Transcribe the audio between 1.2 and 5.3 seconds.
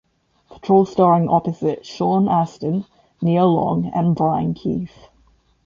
opposite Sean Astin, Nia Long and Brian Keith.